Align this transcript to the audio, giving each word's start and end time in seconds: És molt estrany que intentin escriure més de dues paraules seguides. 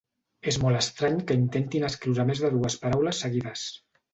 És 0.51 0.55
molt 0.63 0.79
estrany 0.79 1.19
que 1.31 1.37
intentin 1.41 1.85
escriure 1.91 2.27
més 2.31 2.43
de 2.47 2.53
dues 2.57 2.79
paraules 2.87 3.25
seguides. 3.27 3.71